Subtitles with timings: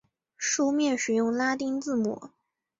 [0.35, 2.31] 书面使用拉丁字母。